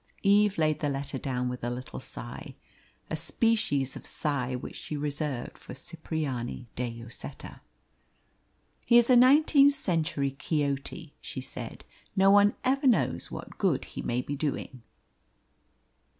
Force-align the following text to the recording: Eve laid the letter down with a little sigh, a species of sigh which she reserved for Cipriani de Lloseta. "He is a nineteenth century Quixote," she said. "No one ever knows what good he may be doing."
Eve 0.23 0.57
laid 0.57 0.79
the 0.79 0.89
letter 0.89 1.19
down 1.19 1.47
with 1.47 1.63
a 1.63 1.69
little 1.69 1.99
sigh, 1.99 2.55
a 3.11 3.15
species 3.15 3.95
of 3.95 4.03
sigh 4.03 4.55
which 4.55 4.75
she 4.75 4.97
reserved 4.97 5.59
for 5.59 5.75
Cipriani 5.75 6.65
de 6.75 6.89
Lloseta. 6.89 7.61
"He 8.83 8.97
is 8.97 9.11
a 9.11 9.15
nineteenth 9.15 9.75
century 9.75 10.31
Quixote," 10.31 11.13
she 11.21 11.39
said. 11.41 11.85
"No 12.15 12.31
one 12.31 12.55
ever 12.63 12.87
knows 12.87 13.29
what 13.29 13.59
good 13.59 13.85
he 13.85 14.01
may 14.01 14.21
be 14.23 14.35
doing." 14.35 14.81